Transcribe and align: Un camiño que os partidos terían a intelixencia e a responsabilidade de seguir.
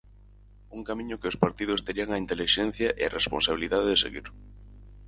Un 0.75 0.81
camiño 0.89 1.19
que 1.21 1.29
os 1.31 1.39
partidos 1.43 1.83
terían 1.87 2.09
a 2.11 2.21
intelixencia 2.23 2.89
e 3.01 3.03
a 3.05 3.13
responsabilidade 3.19 3.87
de 3.89 4.01
seguir. 4.03 4.27